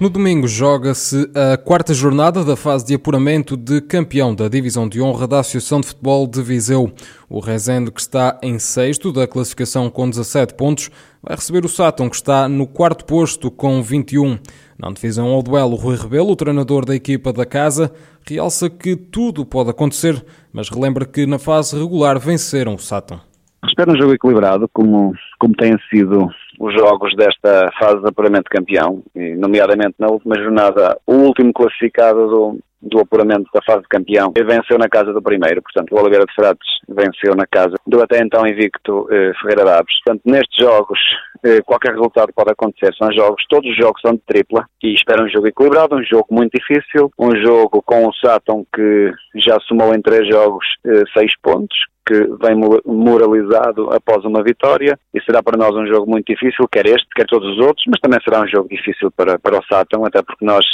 No 0.00 0.08
domingo 0.08 0.46
joga-se 0.46 1.28
a 1.34 1.56
quarta 1.56 1.92
jornada 1.92 2.44
da 2.44 2.54
fase 2.54 2.86
de 2.86 2.94
apuramento 2.94 3.56
de 3.56 3.80
campeão 3.80 4.32
da 4.32 4.46
Divisão 4.46 4.88
de 4.88 5.02
Honra 5.02 5.26
da 5.26 5.40
Associação 5.40 5.80
de 5.80 5.88
Futebol 5.88 6.24
de 6.28 6.40
Viseu. 6.40 6.92
O 7.28 7.40
Rezende, 7.40 7.90
que 7.90 8.00
está 8.00 8.38
em 8.40 8.60
sexto 8.60 9.12
da 9.12 9.26
classificação 9.26 9.90
com 9.90 10.08
17 10.08 10.54
pontos, 10.54 10.88
vai 11.20 11.34
receber 11.34 11.64
o 11.64 11.68
Sátão, 11.68 12.08
que 12.08 12.14
está 12.14 12.48
no 12.48 12.64
quarto 12.64 13.04
posto 13.04 13.50
com 13.50 13.82
21. 13.82 14.38
Na 14.78 14.88
divisão 14.92 15.26
ao 15.32 15.42
duelo, 15.42 15.74
Rui 15.74 15.96
Rebelo, 15.96 16.30
o 16.30 16.36
treinador 16.36 16.84
da 16.84 16.94
equipa 16.94 17.32
da 17.32 17.44
casa, 17.44 17.92
realça 18.24 18.70
que 18.70 18.94
tudo 18.94 19.44
pode 19.44 19.70
acontecer, 19.70 20.24
mas 20.52 20.68
relembra 20.68 21.04
que 21.04 21.26
na 21.26 21.40
fase 21.40 21.76
regular 21.76 22.20
venceram 22.20 22.76
o 22.76 22.78
Sátão. 22.78 23.20
Espero 23.66 23.92
um 23.92 23.96
jogo 23.96 24.14
equilibrado, 24.14 24.70
como, 24.72 25.12
como 25.40 25.54
têm 25.54 25.76
sido 25.90 26.28
os 26.58 26.74
jogos 26.74 27.14
desta 27.14 27.70
fase 27.78 28.00
de 28.00 28.08
apuramento 28.08 28.44
de 28.50 28.56
campeão, 28.56 29.02
nomeadamente 29.14 29.94
na 29.98 30.08
última 30.08 30.36
jornada, 30.36 30.98
o 31.06 31.14
último 31.14 31.52
classificado 31.52 32.26
do, 32.28 32.58
do 32.82 33.00
apuramento 33.00 33.48
da 33.54 33.62
fase 33.62 33.82
de 33.82 33.88
campeão 33.88 34.32
venceu 34.34 34.78
na 34.78 34.88
casa 34.88 35.12
do 35.12 35.22
primeiro, 35.22 35.62
portanto 35.62 35.92
o 35.92 36.00
Oliveira 36.00 36.24
de 36.26 36.34
Frates 36.34 36.77
venceu 36.88 37.34
na 37.36 37.46
casa 37.46 37.76
do 37.86 38.02
até 38.02 38.18
então 38.18 38.46
invicto 38.46 39.06
eh, 39.10 39.32
Ferreira 39.40 39.64
Daves. 39.64 39.94
Portanto, 40.02 40.22
nestes 40.24 40.64
jogos 40.64 40.98
eh, 41.44 41.60
qualquer 41.62 41.92
resultado 41.92 42.32
pode 42.34 42.50
acontecer, 42.50 42.94
são 42.96 43.12
jogos, 43.12 43.44
todos 43.48 43.70
os 43.70 43.76
jogos 43.76 44.00
são 44.00 44.12
de 44.12 44.22
tripla 44.26 44.66
e 44.82 44.94
espero 44.94 45.24
um 45.24 45.28
jogo 45.28 45.46
equilibrado, 45.46 45.96
um 45.96 46.02
jogo 46.02 46.26
muito 46.30 46.52
difícil, 46.58 47.10
um 47.18 47.36
jogo 47.36 47.82
com 47.82 48.06
o 48.06 48.14
Sátão 48.14 48.66
que 48.74 49.12
já 49.36 49.58
somou 49.60 49.94
em 49.94 50.00
três 50.00 50.26
jogos 50.28 50.66
eh, 50.86 51.04
seis 51.14 51.32
pontos, 51.42 51.76
que 52.08 52.14
vem 52.40 52.58
moralizado 52.86 53.92
após 53.92 54.24
uma 54.24 54.42
vitória 54.42 54.98
e 55.12 55.20
será 55.22 55.42
para 55.42 55.58
nós 55.58 55.74
um 55.74 55.86
jogo 55.86 56.10
muito 56.10 56.32
difícil, 56.32 56.66
quer 56.66 56.86
este, 56.86 57.06
quer 57.14 57.26
todos 57.26 57.46
os 57.50 57.58
outros, 57.58 57.84
mas 57.86 58.00
também 58.00 58.18
será 58.24 58.40
um 58.40 58.48
jogo 58.48 58.66
difícil 58.66 59.10
para, 59.10 59.38
para 59.38 59.58
o 59.58 59.64
Sátão, 59.66 60.06
até 60.06 60.22
porque 60.22 60.44
nós 60.44 60.64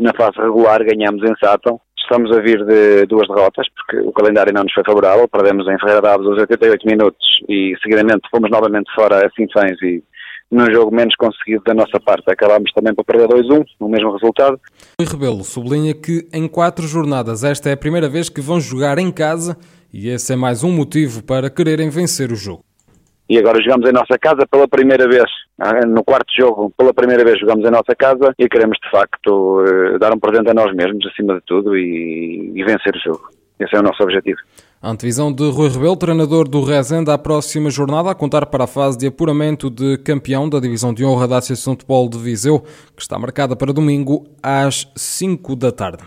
na 0.00 0.12
fase 0.12 0.38
regular 0.38 0.82
ganhamos 0.84 1.22
em 1.22 1.34
Sátão. 1.38 1.80
Estamos 2.02 2.36
a 2.36 2.40
vir 2.40 2.64
de 2.64 3.06
duas 3.06 3.28
derrotas, 3.28 3.66
porque 3.74 4.08
o 4.08 4.12
calendário 4.12 4.52
não 4.52 4.64
nos 4.64 4.72
foi 4.72 4.82
favorável. 4.84 5.28
Perdemos 5.28 5.66
em 5.68 5.78
Ferreira 5.78 6.02
Daves 6.02 6.26
aos 6.26 6.38
88 6.38 6.86
minutos 6.86 7.26
e, 7.48 7.74
seguidamente, 7.82 8.28
fomos 8.30 8.50
novamente 8.50 8.92
fora 8.94 9.24
a 9.24 9.30
Sinfãs 9.30 9.80
e 9.82 10.02
num 10.50 10.66
jogo 10.72 10.94
menos 10.94 11.14
conseguido 11.14 11.62
da 11.64 11.74
nossa 11.74 12.00
parte. 12.00 12.28
Acabámos 12.28 12.72
também 12.72 12.94
por 12.94 13.04
perder 13.04 13.28
2-1, 13.28 13.64
no 13.80 13.88
mesmo 13.88 14.12
resultado. 14.12 14.58
Rui 15.00 15.08
Rebelo 15.08 15.44
sublinha 15.44 15.94
que 15.94 16.26
em 16.32 16.48
quatro 16.48 16.86
jornadas 16.86 17.44
esta 17.44 17.70
é 17.70 17.72
a 17.74 17.76
primeira 17.76 18.08
vez 18.08 18.28
que 18.28 18.40
vão 18.40 18.60
jogar 18.60 18.98
em 18.98 19.12
casa 19.12 19.56
e 19.92 20.08
esse 20.08 20.32
é 20.32 20.36
mais 20.36 20.64
um 20.64 20.72
motivo 20.72 21.22
para 21.22 21.48
quererem 21.48 21.90
vencer 21.90 22.32
o 22.32 22.36
jogo. 22.36 22.64
E 23.28 23.38
agora 23.38 23.62
jogamos 23.62 23.88
em 23.88 23.92
nossa 23.92 24.18
casa 24.20 24.44
pela 24.50 24.66
primeira 24.66 25.06
vez. 25.08 25.30
Ah, 25.62 25.84
no 25.86 26.02
quarto 26.02 26.32
jogo, 26.34 26.72
pela 26.74 26.94
primeira 26.94 27.22
vez, 27.22 27.38
jogamos 27.38 27.66
em 27.66 27.70
nossa 27.70 27.94
casa 27.94 28.32
e 28.38 28.48
queremos, 28.48 28.78
de 28.82 28.90
facto, 28.90 29.62
eh, 29.66 29.98
dar 29.98 30.10
um 30.10 30.18
presente 30.18 30.48
a 30.50 30.54
nós 30.54 30.74
mesmos, 30.74 31.06
acima 31.06 31.34
de 31.34 31.42
tudo, 31.44 31.76
e, 31.76 32.50
e 32.54 32.64
vencer 32.64 32.96
o 32.96 32.98
jogo. 32.98 33.28
Esse 33.60 33.76
é 33.76 33.78
o 33.78 33.82
nosso 33.82 34.02
objetivo. 34.02 34.38
A 34.80 34.88
antevisão 34.88 35.30
de 35.30 35.46
Rui 35.50 35.68
Rebelo, 35.68 35.94
treinador 35.94 36.48
do 36.48 36.64
Rezende, 36.64 37.10
à 37.10 37.18
próxima 37.18 37.68
jornada, 37.68 38.10
a 38.10 38.14
contar 38.14 38.46
para 38.46 38.64
a 38.64 38.66
fase 38.66 38.96
de 38.96 39.08
apuramento 39.08 39.68
de 39.68 39.98
campeão 39.98 40.48
da 40.48 40.58
Divisão 40.58 40.94
de 40.94 41.04
Honra 41.04 41.28
da 41.28 41.36
Associação 41.36 41.74
de 41.74 41.80
Futebol 41.80 42.08
de 42.08 42.16
Viseu, 42.16 42.60
que 42.96 43.02
está 43.02 43.18
marcada 43.18 43.54
para 43.54 43.74
domingo 43.74 44.24
às 44.42 44.90
5 44.96 45.54
da 45.54 45.70
tarde. 45.70 46.02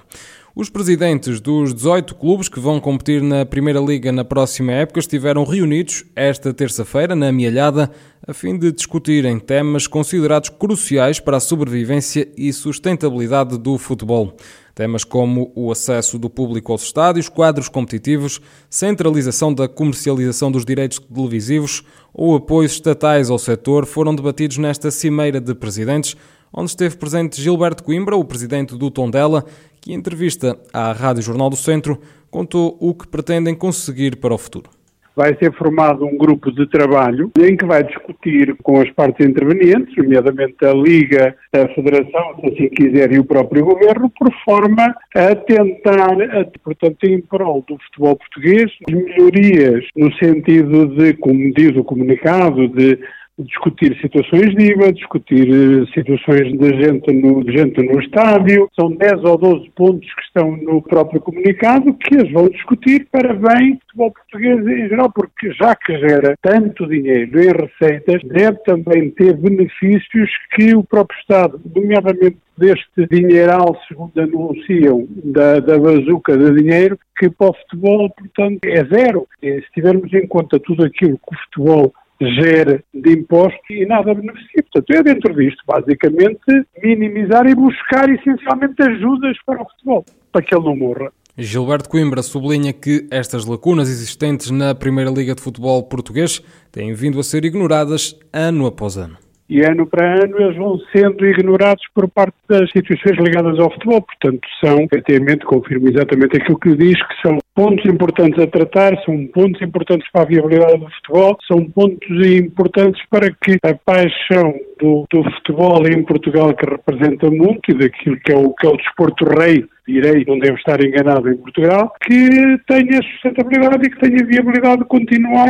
Os 0.55 0.69
presidentes 0.69 1.41
dos 1.41 1.73
18 1.73 2.13
clubes 2.13 2.47
que 2.47 2.59
vão 2.59 2.80
competir 2.80 3.23
na 3.23 3.43
Primeira 3.43 3.80
Liga 3.80 4.11
na 4.11 4.23
próxima 4.23 4.71
época 4.71 4.99
estiveram 4.99 5.43
reunidos 5.45 6.05
esta 6.15 6.53
terça-feira 6.53 7.15
na 7.15 7.30
Amealhada 7.30 7.89
a 8.27 8.33
fim 8.36 8.55
de 8.55 8.71
discutirem 8.71 9.39
temas 9.39 9.87
considerados 9.87 10.49
cruciais 10.49 11.19
para 11.19 11.37
a 11.37 11.39
sobrevivência 11.39 12.31
e 12.37 12.53
sustentabilidade 12.53 13.58
do 13.58 13.80
futebol. 13.80 14.37
Temas 14.75 15.03
como 15.03 15.52
o 15.55 15.71
acesso 15.71 16.19
do 16.19 16.30
público 16.30 16.71
aos 16.71 16.83
estádios, 16.83 17.30
quadros 17.30 17.67
competitivos, 17.67 18.39
centralização 18.69 19.52
da 19.52 19.67
comercialização 19.67 20.52
dos 20.52 20.63
direitos 20.63 20.99
televisivos 20.99 21.81
ou 22.13 22.36
apoios 22.36 22.73
estatais 22.73 23.31
ao 23.31 23.39
setor 23.39 23.87
foram 23.87 24.13
debatidos 24.13 24.59
nesta 24.59 24.92
cimeira 24.92 25.42
de 25.42 25.55
presidentes, 25.55 26.15
onde 26.53 26.69
esteve 26.69 26.95
presente 26.95 27.41
Gilberto 27.41 27.83
Coimbra, 27.83 28.15
o 28.15 28.23
presidente 28.23 28.77
do 28.77 28.91
Tondela, 28.91 29.43
que 29.81 29.91
em 29.91 29.95
entrevista 29.95 30.58
à 30.71 30.91
Rádio 30.91 31.23
Jornal 31.23 31.49
do 31.49 31.55
Centro 31.55 31.99
contou 32.30 32.77
o 32.80 32.93
que 32.93 33.08
pretendem 33.08 33.55
conseguir 33.55 34.17
para 34.17 34.33
o 34.33 34.37
futuro. 34.37 34.69
Vai 35.15 35.36
ser 35.37 35.53
formado 35.53 36.05
um 36.05 36.17
grupo 36.17 36.52
de 36.52 36.67
trabalho 36.67 37.31
em 37.39 37.55
que 37.55 37.65
vai 37.65 37.83
discutir 37.83 38.55
com 38.63 38.81
as 38.81 38.89
partes 38.89 39.23
intervenientes, 39.23 39.95
nomeadamente 39.95 40.55
a 40.65 40.73
Liga, 40.73 41.36
a 41.53 41.67
Federação, 41.75 42.36
se 42.39 42.47
assim 42.47 42.69
quiser, 42.69 43.11
e 43.11 43.19
o 43.19 43.23
próprio 43.23 43.63
Governo, 43.63 44.09
por 44.09 44.33
forma 44.43 44.95
a 45.13 45.36
tentar, 45.36 46.17
portanto, 46.63 47.03
em 47.03 47.21
prol 47.21 47.63
do 47.67 47.77
futebol 47.77 48.15
português, 48.15 48.71
melhorias 48.89 49.86
no 49.95 50.11
sentido 50.15 50.87
de, 50.95 51.13
como 51.13 51.53
diz 51.53 51.77
o 51.77 51.83
comunicado, 51.83 52.67
de 52.69 52.97
discutir 53.39 53.98
situações 53.99 54.55
de 54.55 54.71
IVA, 54.71 54.94
discutir 54.94 55.48
eh, 55.49 55.86
situações 55.94 56.52
de 56.58 56.70
gente 56.82 57.11
no, 57.14 57.44
de 57.44 57.52
gente 57.52 57.82
no 57.82 57.99
estádio. 57.99 58.70
São 58.80 58.92
10 58.92 59.23
ou 59.23 59.38
12 59.38 59.70
pontos 59.71 60.14
que 60.14 60.21
estão 60.21 60.55
no 60.58 60.82
próprio 60.82 61.20
comunicado 61.20 61.93
que 61.95 62.16
eles 62.16 62.32
vão 62.32 62.48
discutir 62.48 63.08
para 63.11 63.33
bem 63.33 63.73
o 63.73 63.80
futebol 63.80 64.11
português 64.11 64.67
em 64.67 64.89
geral, 64.89 65.11
porque 65.11 65.52
já 65.54 65.76
que 65.76 65.98
gera 65.98 66.36
tanto 66.42 66.88
dinheiro 66.88 67.42
em 67.42 67.52
receitas, 67.52 68.22
deve 68.23 68.58
também 68.66 69.10
ter 69.11 69.36
benefícios 69.36 70.30
que 70.55 70.76
o 70.76 70.83
próprio 70.83 71.20
Estado, 71.20 71.60
nomeadamente 71.76 72.38
deste 72.55 73.08
dinheiral, 73.10 73.76
segundo 73.88 74.16
anunciam, 74.20 75.08
da, 75.23 75.60
da 75.60 75.80
bazuca 75.80 76.38
de 76.38 76.61
dinheiro, 76.61 76.99
que 77.17 77.30
para 77.30 77.49
o 77.49 77.54
futebol, 77.54 78.10
portanto, 78.11 78.60
é 78.66 78.83
zero. 78.86 79.27
E 79.42 79.61
se 79.61 79.72
tivermos 79.73 80.14
em 80.14 80.27
conta 80.27 80.60
tudo 80.60 80.86
aquilo 80.86 81.17
que 81.17 81.36
o 81.36 81.39
futebol 81.45 81.93
gera 82.21 82.83
de 82.93 83.11
impostos 83.11 83.69
e 83.69 83.85
nada 83.85 84.13
beneficia. 84.13 84.63
Portanto, 84.71 84.97
é 84.97 85.03
dentro 85.03 85.35
disto, 85.35 85.63
basicamente, 85.65 86.67
minimizar 86.81 87.45
e 87.47 87.55
buscar 87.55 88.09
essencialmente 88.09 88.81
ajudas 88.81 89.37
para 89.45 89.61
o 89.61 89.69
futebol, 89.69 90.05
para 90.31 90.41
que 90.41 90.55
ele 90.55 90.65
não 90.65 90.75
morra. 90.75 91.11
Gilberto 91.37 91.89
Coimbra 91.89 92.21
sublinha 92.21 92.71
que 92.71 93.07
estas 93.09 93.45
lacunas 93.45 93.89
existentes 93.89 94.51
na 94.51 94.75
Primeira 94.75 95.09
Liga 95.09 95.33
de 95.33 95.41
Futebol 95.41 95.81
português 95.83 96.41
têm 96.71 96.93
vindo 96.93 97.19
a 97.19 97.23
ser 97.23 97.43
ignoradas 97.43 98.15
ano 98.31 98.67
após 98.67 98.97
ano 98.97 99.23
e 99.53 99.61
ano 99.61 99.86
para 99.86 100.15
ano 100.15 100.41
eles 100.41 100.58
vão 100.58 100.80
sendo 100.91 101.23
ignorados 101.27 101.83
por 101.93 102.09
parte 102.09 102.33
das 102.49 102.64
instituições 102.64 103.19
ligadas 103.19 103.59
ao 103.59 103.71
futebol. 103.71 104.02
Portanto, 104.02 104.41
são, 104.59 104.80
efetivamente, 104.81 105.45
confirmo 105.45 105.89
exatamente 105.89 106.37
aquilo 106.37 106.58
que 106.58 106.75
diz, 106.75 106.97
que 106.97 107.21
são 107.21 107.37
pontos 107.53 107.86
importantes 107.86 108.42
a 108.42 108.47
tratar, 108.47 108.97
são 109.05 109.27
pontos 109.27 109.61
importantes 109.61 110.09
para 110.11 110.23
a 110.23 110.25
viabilidade 110.25 110.80
do 110.80 110.89
futebol, 110.89 111.37
são 111.47 111.63
pontos 111.65 112.27
importantes 112.27 112.99
para 113.11 113.30
que 113.30 113.59
a 113.63 113.75
paixão 113.75 114.55
do, 114.81 115.05
do 115.11 115.23
futebol 115.36 115.87
em 115.87 116.03
Portugal, 116.03 116.52
que 116.55 116.65
representa 116.65 117.30
muito, 117.30 117.69
e 117.69 117.75
daquilo 117.75 118.17
que 118.25 118.31
é 118.31 118.36
o, 118.36 118.52
que 118.53 118.65
é 118.65 118.69
o 118.71 118.77
desporto 118.77 119.23
rei 119.25 119.63
direi, 119.88 120.23
não 120.27 120.39
devo 120.39 120.58
estar 120.58 120.83
enganado 120.83 121.30
em 121.30 121.38
Portugal, 121.38 121.94
que 122.02 122.58
tenha 122.67 123.02
sustentabilidade 123.02 123.86
e 123.86 123.89
que 123.89 123.99
tenha 123.99 124.26
viabilidade 124.26 124.82
de 124.82 124.88
continuar 124.88 125.49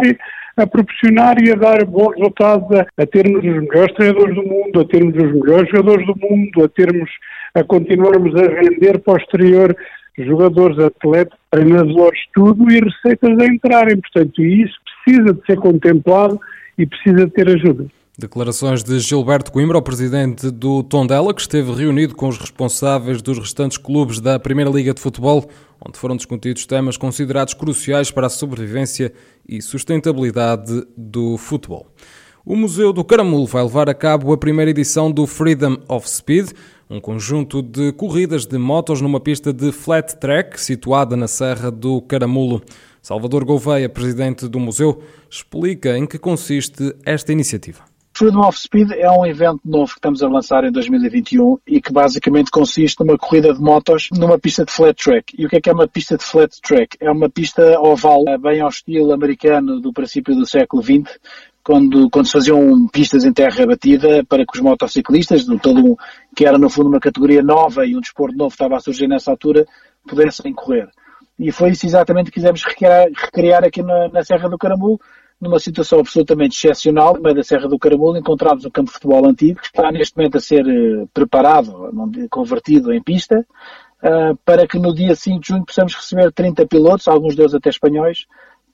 a 0.55 0.67
proporcionar 0.67 1.35
e 1.43 1.51
a 1.51 1.55
dar 1.55 1.83
bons 1.85 2.15
resultados 2.15 2.67
a, 2.97 3.05
termos 3.05 3.43
os 3.43 3.43
melhores 3.43 3.93
treinadores 3.95 4.35
do 4.35 4.43
mundo, 4.43 4.79
a 4.79 4.85
termos 4.85 5.15
os 5.15 5.33
melhores 5.33 5.69
jogadores 5.69 6.05
do 6.05 6.15
mundo, 6.19 6.63
a 6.63 6.69
termos, 6.69 7.09
a 7.55 7.63
continuarmos 7.63 8.35
a 8.35 8.47
vender 8.47 8.99
para 8.99 9.13
o 9.13 9.17
exterior 9.17 9.75
jogadores, 10.17 10.77
atletas, 10.77 11.37
treinadores, 11.49 12.19
tudo 12.35 12.71
e 12.71 12.79
receitas 12.79 13.39
a 13.39 13.45
entrarem. 13.45 13.97
Portanto, 13.97 14.43
isso 14.43 14.75
precisa 15.03 15.33
de 15.33 15.45
ser 15.45 15.57
contemplado 15.57 16.39
e 16.77 16.85
precisa 16.85 17.25
de 17.25 17.31
ter 17.31 17.49
ajuda. 17.49 17.85
Declarações 18.15 18.83
de 18.83 18.99
Gilberto 18.99 19.51
Coimbra, 19.51 19.79
o 19.79 19.81
presidente 19.81 20.51
do 20.51 20.83
Tondela, 20.83 21.33
que 21.33 21.41
esteve 21.41 21.73
reunido 21.73 22.13
com 22.13 22.27
os 22.27 22.37
responsáveis 22.37 23.23
dos 23.23 23.39
restantes 23.39 23.75
clubes 23.75 24.19
da 24.19 24.37
Primeira 24.37 24.69
Liga 24.69 24.93
de 24.93 25.01
Futebol, 25.01 25.49
onde 25.83 25.97
foram 25.97 26.15
discutidos 26.15 26.67
temas 26.67 26.95
considerados 26.95 27.55
cruciais 27.55 28.11
para 28.11 28.27
a 28.27 28.29
sobrevivência 28.29 29.11
e 29.49 29.59
sustentabilidade 29.63 30.85
do 30.95 31.39
futebol. 31.39 31.87
O 32.45 32.55
Museu 32.55 32.93
do 32.93 33.03
Caramulo 33.03 33.47
vai 33.47 33.63
levar 33.63 33.89
a 33.89 33.95
cabo 33.95 34.31
a 34.31 34.37
primeira 34.37 34.69
edição 34.69 35.11
do 35.11 35.25
Freedom 35.25 35.79
of 35.89 36.07
Speed, 36.07 36.51
um 36.87 37.01
conjunto 37.01 37.63
de 37.63 37.93
corridas 37.93 38.45
de 38.45 38.59
motos 38.59 39.01
numa 39.01 39.19
pista 39.19 39.51
de 39.51 39.71
flat 39.71 40.15
track 40.17 40.61
situada 40.61 41.17
na 41.17 41.27
Serra 41.27 41.71
do 41.71 41.99
Caramulo. 41.99 42.61
Salvador 43.01 43.43
Gouveia, 43.43 43.89
presidente 43.89 44.47
do 44.47 44.59
museu, 44.59 45.01
explica 45.27 45.97
em 45.97 46.05
que 46.05 46.19
consiste 46.19 46.95
esta 47.03 47.31
iniciativa. 47.31 47.92
Freedom 48.15 48.47
of 48.47 48.59
Speed 48.59 48.91
é 48.91 49.09
um 49.09 49.25
evento 49.25 49.61
novo 49.65 49.87
que 49.87 49.97
estamos 49.97 50.21
a 50.21 50.27
lançar 50.27 50.63
em 50.63 50.71
2021 50.71 51.57
e 51.65 51.81
que 51.81 51.91
basicamente 51.91 52.51
consiste 52.51 52.99
numa 52.99 53.17
corrida 53.17 53.51
de 53.51 53.59
motos 53.59 54.09
numa 54.13 54.37
pista 54.37 54.63
de 54.63 54.71
flat 54.71 54.95
track. 55.03 55.33
E 55.35 55.47
o 55.47 55.49
que 55.49 55.55
é 55.55 55.61
que 55.61 55.67
é 55.67 55.73
uma 55.73 55.87
pista 55.87 56.15
de 56.15 56.23
flat 56.23 56.61
track? 56.61 56.95
É 56.99 57.09
uma 57.09 57.27
pista 57.27 57.79
oval, 57.79 58.23
bem 58.39 58.61
ao 58.61 58.69
estilo 58.69 59.11
americano 59.11 59.79
do 59.79 59.91
princípio 59.91 60.35
do 60.35 60.45
século 60.45 60.83
XX, 60.83 61.19
quando, 61.63 62.07
quando 62.11 62.27
se 62.27 62.33
faziam 62.33 62.87
pistas 62.87 63.25
em 63.25 63.33
terra 63.33 63.65
batida 63.65 64.23
para 64.25 64.45
que 64.45 64.55
os 64.55 64.61
motociclistas, 64.61 65.45
de 65.45 65.57
todo 65.57 65.83
um, 65.83 65.95
que 66.35 66.45
era 66.45 66.59
no 66.59 66.69
fundo 66.69 66.89
uma 66.89 66.99
categoria 66.99 67.41
nova 67.41 67.83
e 67.83 67.95
um 67.95 67.99
desporto 67.99 68.37
novo 68.37 68.53
estava 68.53 68.77
a 68.77 68.79
surgir 68.79 69.07
nessa 69.07 69.31
altura, 69.31 69.65
pudessem 70.07 70.53
correr. 70.53 70.87
E 71.39 71.51
foi 71.51 71.71
isso 71.71 71.87
exatamente 71.87 72.25
que 72.25 72.35
quisemos 72.35 72.63
recriar, 72.63 73.07
recriar 73.15 73.63
aqui 73.63 73.81
na, 73.81 74.07
na 74.09 74.23
Serra 74.23 74.47
do 74.47 74.57
Caramulo, 74.57 74.99
numa 75.43 75.59
situação 75.59 75.99
absolutamente 75.99 76.55
excepcional, 76.55 77.13
no 77.13 77.21
meio 77.21 77.35
da 77.35 77.43
Serra 77.43 77.67
do 77.67 77.77
Caramulo, 77.77 78.17
encontramos 78.17 78.65
um 78.65 78.69
campo 78.69 78.87
de 78.87 78.93
futebol 78.93 79.27
antigo, 79.27 79.59
que 79.59 79.67
está 79.67 79.91
neste 79.91 80.17
momento 80.17 80.37
a 80.37 80.41
ser 80.41 80.65
uh, 80.65 81.07
preparado, 81.13 81.91
convertido 82.29 82.93
em 82.93 83.03
pista, 83.03 83.45
uh, 84.01 84.35
para 84.45 84.65
que 84.65 84.79
no 84.79 84.93
dia 84.95 85.15
5 85.15 85.39
de 85.39 85.47
junho 85.49 85.65
possamos 85.65 85.93
receber 85.93 86.31
30 86.31 86.65
pilotos, 86.65 87.07
alguns 87.07 87.35
deles 87.35 87.53
até 87.53 87.69
espanhóis, 87.69 88.25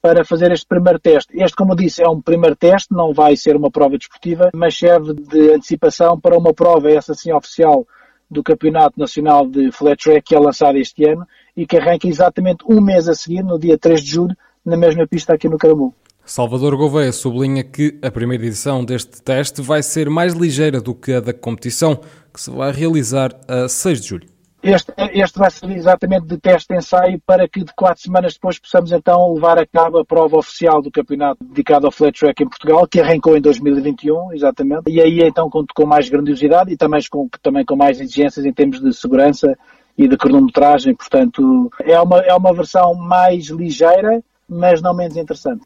para 0.02 0.24
fazer 0.24 0.52
este 0.52 0.66
primeiro 0.66 1.00
teste. 1.00 1.34
Este, 1.36 1.56
como 1.56 1.74
eu 1.74 1.76
disse, 1.76 2.02
é 2.02 2.08
um 2.08 2.22
primeiro 2.22 2.56
teste, 2.56 2.94
não 2.94 3.14
vai 3.14 3.36
ser 3.36 3.56
uma 3.56 3.70
prova 3.70 3.98
desportiva, 3.98 4.50
mas 4.54 4.78
serve 4.78 5.14
de 5.14 5.54
antecipação 5.54 6.20
para 6.20 6.38
uma 6.38 6.54
prova, 6.54 6.90
essa 6.90 7.14
sim 7.14 7.34
oficial, 7.34 7.86
do 8.30 8.44
Campeonato 8.44 9.00
Nacional 9.00 9.48
de 9.48 9.72
Flat 9.72 10.02
Track, 10.02 10.22
que 10.22 10.36
é 10.36 10.40
lançado 10.40 10.78
este 10.78 11.04
ano, 11.10 11.28
e 11.58 11.66
que 11.66 11.78
arranca 11.78 12.08
exatamente 12.08 12.64
um 12.70 12.80
mês 12.80 13.10
a 13.10 13.14
seguir, 13.14 13.44
no 13.44 13.58
dia 13.58 13.78
3 13.78 14.02
de 14.02 14.12
julho, 14.12 14.38
na 14.64 14.78
mesma 14.78 15.08
pista 15.08 15.34
aqui 15.34 15.50
no 15.50 15.58
Caramulo. 15.58 15.96
Salvador 16.30 16.78
Gouveia 16.78 17.12
sublinha 17.12 17.64
que 17.64 17.98
a 18.04 18.12
primeira 18.12 18.46
edição 18.46 18.86
deste 18.86 19.20
teste 19.20 19.64
vai 19.64 19.82
ser 19.82 20.12
mais 20.12 20.36
ligeira 20.36 20.80
do 20.80 20.94
que 20.94 21.14
a 21.14 21.20
da 21.20 21.34
competição, 21.34 22.00
que 22.32 22.40
se 22.40 22.52
vai 22.52 22.72
realizar 22.72 23.32
a 23.48 23.68
6 23.68 24.00
de 24.00 24.08
julho. 24.08 24.30
Este, 24.62 24.94
este 25.14 25.40
vai 25.40 25.50
ser 25.50 25.72
exatamente 25.72 26.28
de 26.28 26.38
teste 26.38 26.72
de 26.72 26.78
ensaio 26.78 27.20
para 27.26 27.50
que 27.50 27.64
de 27.64 27.74
quatro 27.74 28.04
semanas 28.04 28.36
depois 28.36 28.60
possamos 28.60 28.92
então 28.92 29.34
levar 29.34 29.58
a 29.58 29.66
cabo 29.66 29.98
a 29.98 30.06
prova 30.06 30.38
oficial 30.38 30.84
do 30.84 30.92
campeonato 30.92 31.44
dedicado 31.44 31.88
ao 31.88 31.92
flat 31.92 32.20
track 32.20 32.44
em 32.44 32.48
Portugal, 32.48 32.88
que 32.88 33.00
arrancou 33.00 33.36
em 33.36 33.42
2021, 33.42 34.32
exatamente, 34.32 34.84
e 34.88 35.02
aí 35.02 35.22
então 35.22 35.50
com, 35.50 35.66
com 35.74 35.86
mais 35.88 36.10
grandiosidade 36.10 36.72
e 36.72 36.78
também 36.78 37.02
com, 37.10 37.28
também 37.42 37.66
com 37.66 37.76
mais 37.76 38.00
exigências 38.00 38.46
em 38.46 38.54
termos 38.54 38.80
de 38.80 38.94
segurança 38.94 39.58
e 39.98 40.08
de 40.08 40.16
cronometragem, 40.16 40.94
portanto 40.94 41.72
é 41.80 42.00
uma, 42.00 42.20
é 42.20 42.36
uma 42.36 42.54
versão 42.54 42.94
mais 42.94 43.48
ligeira, 43.48 44.24
mas 44.48 44.80
não 44.80 44.94
menos 44.94 45.18
interessante. 45.18 45.64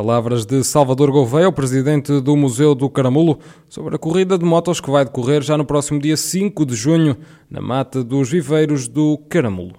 Palavras 0.00 0.46
de 0.46 0.64
Salvador 0.64 1.10
Gouveia, 1.10 1.46
o 1.46 1.52
presidente 1.52 2.22
do 2.22 2.34
Museu 2.34 2.74
do 2.74 2.88
Caramulo, 2.88 3.38
sobre 3.68 3.96
a 3.96 3.98
corrida 3.98 4.38
de 4.38 4.46
motos 4.46 4.80
que 4.80 4.90
vai 4.90 5.04
decorrer 5.04 5.42
já 5.42 5.58
no 5.58 5.64
próximo 5.66 6.00
dia 6.00 6.16
5 6.16 6.64
de 6.64 6.74
junho, 6.74 7.18
na 7.50 7.60
Mata 7.60 8.02
dos 8.02 8.30
Viveiros 8.30 8.88
do 8.88 9.18
Caramulo. 9.28 9.74